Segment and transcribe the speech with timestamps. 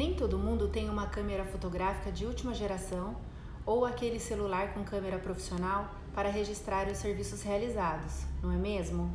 [0.00, 3.14] Nem todo mundo tem uma câmera fotográfica de última geração
[3.66, 9.12] ou aquele celular com câmera profissional para registrar os serviços realizados, não é mesmo?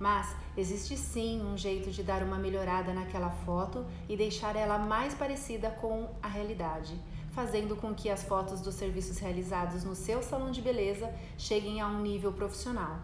[0.00, 5.14] Mas existe sim um jeito de dar uma melhorada naquela foto e deixar ela mais
[5.14, 10.50] parecida com a realidade, fazendo com que as fotos dos serviços realizados no seu salão
[10.50, 12.98] de beleza cheguem a um nível profissional.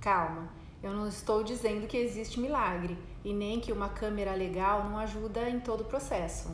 [0.00, 0.48] Calma,
[0.82, 5.48] eu não estou dizendo que existe milagre e nem que uma câmera legal não ajuda
[5.48, 6.50] em todo o processo.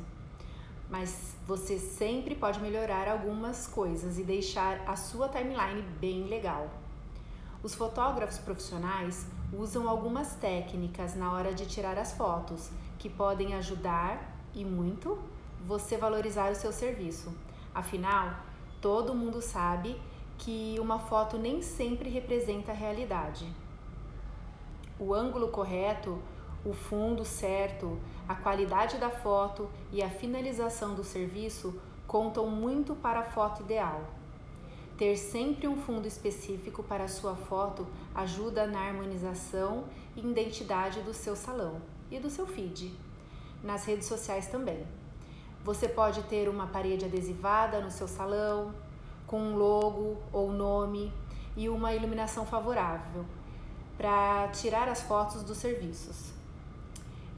[0.90, 6.68] Mas você sempre pode melhorar algumas coisas e deixar a sua timeline bem legal.
[7.62, 14.38] Os fotógrafos profissionais usam algumas técnicas na hora de tirar as fotos que podem ajudar
[14.54, 15.18] e muito
[15.66, 17.34] você valorizar o seu serviço.
[17.74, 18.34] Afinal,
[18.80, 19.98] todo mundo sabe
[20.36, 23.46] que uma foto nem sempre representa a realidade
[24.98, 26.18] o ângulo correto,
[26.64, 27.98] o fundo certo,
[28.28, 34.02] a qualidade da foto e a finalização do serviço contam muito para a foto ideal.
[34.96, 39.84] Ter sempre um fundo específico para a sua foto ajuda na harmonização
[40.16, 41.80] e identidade do seu salão
[42.10, 42.92] e do seu feed.
[43.62, 44.84] Nas redes sociais também.
[45.64, 48.74] Você pode ter uma parede adesivada no seu salão,
[49.26, 51.12] com um logo ou nome
[51.56, 53.24] e uma iluminação favorável,
[53.98, 56.30] para tirar as fotos dos serviços.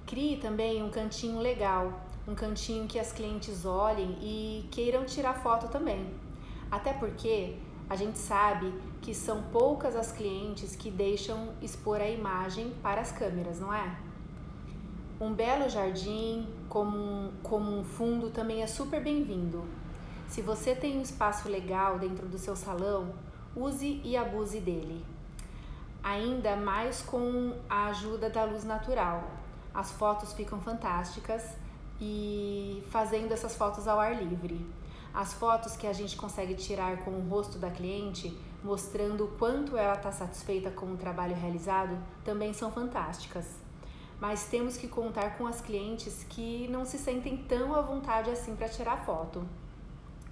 [0.07, 5.69] Crie também um cantinho legal, um cantinho que as clientes olhem e queiram tirar foto
[5.69, 6.13] também.
[6.71, 7.57] Até porque
[7.89, 13.11] a gente sabe que são poucas as clientes que deixam expor a imagem para as
[13.11, 13.97] câmeras, não é?
[15.19, 19.65] Um belo jardim como como um fundo também é super bem-vindo.
[20.29, 23.15] Se você tem um espaço legal dentro do seu salão,
[23.57, 25.05] use e abuse dele
[26.03, 29.31] ainda mais com a ajuda da luz natural.
[29.75, 31.43] As fotos ficam fantásticas
[32.01, 34.67] e fazendo essas fotos ao ar livre.
[35.13, 39.77] As fotos que a gente consegue tirar com o rosto da cliente, mostrando o quanto
[39.77, 43.47] ela está satisfeita com o trabalho realizado, também são fantásticas.
[44.21, 48.55] Mas temos que contar com as clientes que não se sentem tão à vontade assim
[48.55, 49.43] para tirar foto.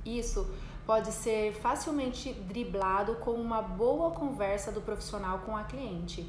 [0.05, 0.49] Isso
[0.89, 6.27] pode ser facilmente driblado com uma boa conversa do profissional com a cliente.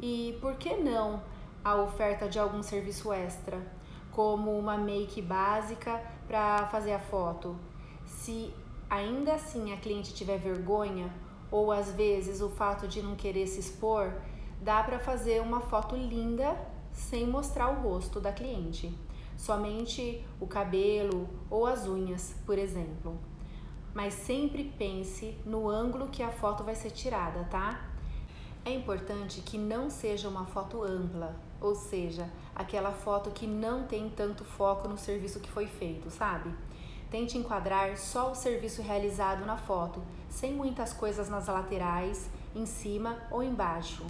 [0.00, 1.22] E por que não
[1.62, 3.60] a oferta de algum serviço extra,
[4.10, 7.54] como uma make básica para fazer a foto?
[8.06, 8.50] Se
[8.88, 11.12] ainda assim a cliente tiver vergonha
[11.50, 14.14] ou às vezes o fato de não querer se expor,
[14.62, 16.58] dá para fazer uma foto linda
[16.92, 18.90] sem mostrar o rosto da cliente,
[19.36, 23.18] somente o cabelo ou as unhas, por exemplo
[23.98, 27.80] mas sempre pense no ângulo que a foto vai ser tirada, tá?
[28.64, 34.08] É importante que não seja uma foto ampla, ou seja, aquela foto que não tem
[34.08, 36.48] tanto foco no serviço que foi feito, sabe?
[37.10, 40.00] Tente enquadrar só o serviço realizado na foto,
[40.30, 44.06] sem muitas coisas nas laterais, em cima ou embaixo.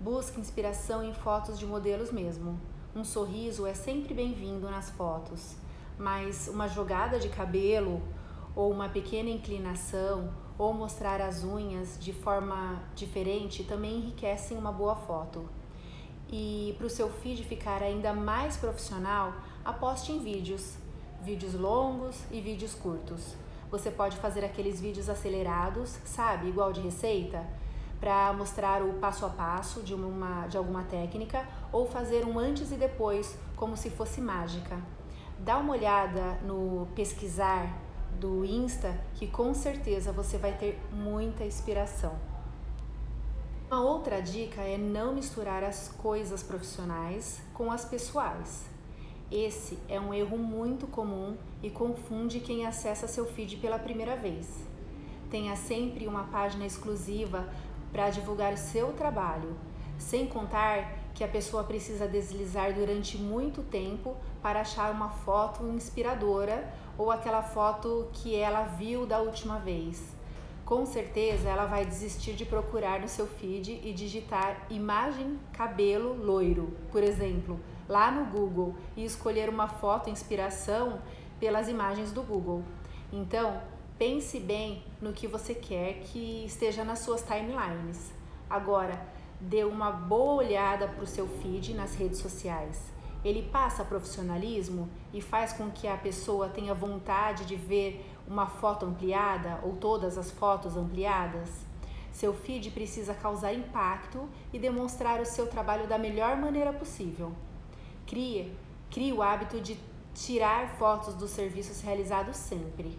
[0.00, 2.58] Busque inspiração em fotos de modelos mesmo.
[2.96, 5.54] Um sorriso é sempre bem-vindo nas fotos,
[5.98, 8.00] mas uma jogada de cabelo
[8.54, 14.94] ou uma pequena inclinação, ou mostrar as unhas de forma diferente também enriquecem uma boa
[14.94, 15.48] foto.
[16.30, 20.76] E para o seu feed ficar ainda mais profissional, aposte em vídeos,
[21.22, 23.34] vídeos longos e vídeos curtos.
[23.70, 27.44] Você pode fazer aqueles vídeos acelerados, sabe, igual de receita,
[27.98, 32.72] para mostrar o passo a passo de, uma, de alguma técnica ou fazer um antes
[32.72, 34.78] e depois, como se fosse mágica.
[35.38, 37.72] Dá uma olhada no pesquisar
[38.18, 42.14] do Insta que com certeza você vai ter muita inspiração.
[43.70, 48.66] Uma outra dica é não misturar as coisas profissionais com as pessoais.
[49.30, 54.46] Esse é um erro muito comum e confunde quem acessa seu feed pela primeira vez.
[55.30, 57.48] Tenha sempre uma página exclusiva
[57.90, 59.56] para divulgar seu trabalho,
[59.96, 66.72] sem contar que a pessoa precisa deslizar durante muito tempo para achar uma foto inspiradora
[66.96, 70.02] ou aquela foto que ela viu da última vez.
[70.64, 76.76] Com certeza ela vai desistir de procurar no seu feed e digitar imagem cabelo loiro,
[76.90, 81.00] por exemplo, lá no Google e escolher uma foto inspiração
[81.38, 82.62] pelas imagens do Google.
[83.12, 83.60] Então,
[83.98, 88.12] pense bem no que você quer que esteja nas suas timelines.
[88.48, 89.06] Agora,
[89.42, 92.92] dê uma boa olhada para o seu feed nas redes sociais
[93.24, 98.84] ele passa profissionalismo e faz com que a pessoa tenha vontade de ver uma foto
[98.84, 101.48] ampliada ou todas as fotos ampliadas?
[102.12, 107.32] Seu feed precisa causar impacto e demonstrar o seu trabalho da melhor maneira possível.
[108.06, 108.52] Crie
[108.90, 109.78] Crie o hábito de
[110.12, 112.98] tirar fotos dos serviços realizados sempre.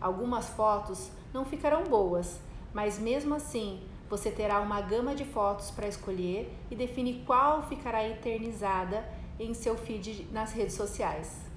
[0.00, 2.40] Algumas fotos não ficarão boas,
[2.72, 3.82] mas mesmo assim
[4.16, 9.04] você terá uma gama de fotos para escolher e definir qual ficará eternizada
[9.40, 11.53] em seu feed nas redes sociais.